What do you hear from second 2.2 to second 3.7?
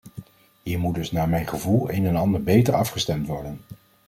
beter afgestemd worden.